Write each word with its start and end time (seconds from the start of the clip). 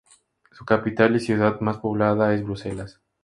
Su 0.51 0.65
capital 0.65 1.15
y 1.15 1.19
ciudad 1.19 1.59
más 1.59 1.77
poblada 1.77 2.33
es 2.33 2.43
Bruselas. 2.43 2.99